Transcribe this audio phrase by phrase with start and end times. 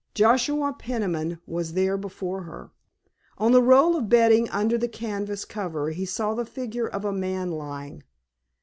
[0.15, 2.71] Joshua Peniman was there before her.
[3.37, 7.13] On the roll of bedding under the canvas cover he saw the figure of a
[7.13, 8.01] man lying.